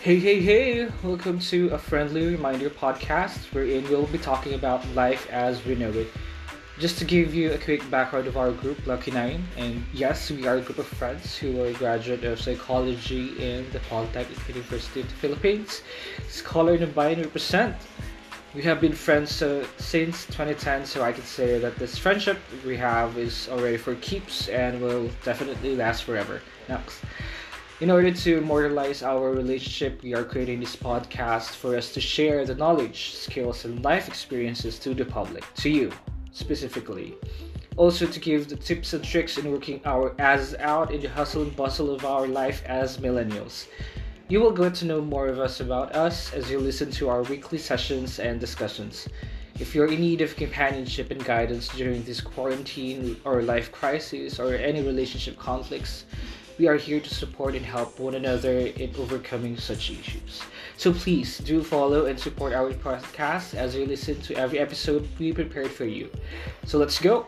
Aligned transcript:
Hey, 0.00 0.20
hey, 0.20 0.40
hey! 0.40 0.88
Welcome 1.02 1.40
to 1.50 1.70
a 1.70 1.78
friendly 1.78 2.24
reminder 2.24 2.70
podcast 2.70 3.52
wherein 3.52 3.82
we'll 3.90 4.06
be 4.06 4.18
talking 4.18 4.54
about 4.54 4.86
life 4.94 5.28
as 5.28 5.64
we 5.64 5.74
know 5.74 5.90
it. 5.90 6.06
Just 6.78 6.98
to 7.00 7.04
give 7.04 7.34
you 7.34 7.50
a 7.50 7.58
quick 7.58 7.82
background 7.90 8.28
of 8.28 8.36
our 8.36 8.52
group, 8.52 8.86
Lucky 8.86 9.10
Nine, 9.10 9.44
and 9.56 9.84
yes, 9.92 10.30
we 10.30 10.46
are 10.46 10.58
a 10.58 10.60
group 10.60 10.78
of 10.78 10.86
friends 10.86 11.36
who 11.36 11.60
are 11.60 11.66
a 11.66 11.72
graduate 11.72 12.22
of 12.22 12.40
psychology 12.40 13.34
in 13.42 13.68
the 13.72 13.80
Polytechnic 13.90 14.38
University 14.46 15.00
of 15.00 15.08
the 15.08 15.14
Philippines. 15.16 15.82
Iskolar 16.28 16.80
ng 16.80 16.92
Bayan 16.92 17.20
represent. 17.20 17.74
We 18.54 18.62
have 18.62 18.80
been 18.80 18.94
friends 18.94 19.42
uh, 19.42 19.66
since 19.78 20.26
2010, 20.26 20.86
so 20.86 21.02
I 21.02 21.10
can 21.10 21.24
say 21.24 21.58
that 21.58 21.74
this 21.74 21.98
friendship 21.98 22.38
we 22.64 22.76
have 22.76 23.18
is 23.18 23.48
already 23.50 23.76
for 23.76 23.96
keeps 23.96 24.48
and 24.48 24.80
will 24.80 25.10
definitely 25.24 25.74
last 25.74 26.04
forever. 26.04 26.40
Next. 26.68 27.02
In 27.80 27.92
order 27.92 28.10
to 28.10 28.38
immortalize 28.38 29.04
our 29.04 29.30
relationship, 29.30 30.02
we 30.02 30.12
are 30.12 30.24
creating 30.24 30.58
this 30.58 30.74
podcast 30.74 31.50
for 31.50 31.76
us 31.76 31.92
to 31.92 32.00
share 32.00 32.44
the 32.44 32.56
knowledge, 32.56 33.14
skills, 33.14 33.64
and 33.64 33.84
life 33.84 34.08
experiences 34.08 34.80
to 34.80 34.94
the 34.94 35.04
public, 35.04 35.44
to 35.58 35.70
you 35.70 35.92
specifically. 36.32 37.14
Also, 37.76 38.04
to 38.04 38.18
give 38.18 38.48
the 38.48 38.56
tips 38.56 38.94
and 38.94 39.04
tricks 39.04 39.38
in 39.38 39.52
working 39.52 39.80
our 39.84 40.12
asses 40.20 40.56
out 40.58 40.92
in 40.92 41.00
the 41.00 41.08
hustle 41.08 41.42
and 41.42 41.54
bustle 41.54 41.94
of 41.94 42.04
our 42.04 42.26
life 42.26 42.64
as 42.66 42.98
millennials. 42.98 43.68
You 44.28 44.40
will 44.40 44.50
get 44.50 44.74
to 44.76 44.84
know 44.84 45.00
more 45.00 45.28
of 45.28 45.38
us 45.38 45.60
about 45.60 45.94
us 45.94 46.32
as 46.32 46.50
you 46.50 46.58
listen 46.58 46.90
to 46.90 47.08
our 47.08 47.22
weekly 47.22 47.58
sessions 47.58 48.18
and 48.18 48.40
discussions. 48.40 49.08
If 49.60 49.72
you're 49.72 49.92
in 49.92 50.00
need 50.00 50.20
of 50.20 50.34
companionship 50.34 51.12
and 51.12 51.24
guidance 51.24 51.68
during 51.68 52.02
this 52.02 52.20
quarantine 52.20 53.20
or 53.24 53.42
life 53.42 53.70
crisis 53.70 54.40
or 54.40 54.54
any 54.54 54.82
relationship 54.82 55.38
conflicts, 55.38 56.06
we 56.58 56.66
are 56.66 56.76
here 56.76 57.00
to 57.00 57.14
support 57.14 57.54
and 57.54 57.64
help 57.64 57.98
one 58.00 58.14
another 58.14 58.58
in 58.58 58.94
overcoming 58.96 59.56
such 59.56 59.90
issues. 59.90 60.42
So 60.76 60.92
please 60.92 61.38
do 61.38 61.62
follow 61.62 62.06
and 62.06 62.18
support 62.18 62.52
our 62.52 62.72
podcast 62.72 63.54
as 63.54 63.74
you 63.74 63.86
listen 63.86 64.20
to 64.22 64.34
every 64.34 64.58
episode 64.58 65.08
we 65.18 65.32
prepared 65.32 65.70
for 65.70 65.84
you. 65.84 66.10
So 66.66 66.78
let's 66.78 66.98
go! 66.98 67.26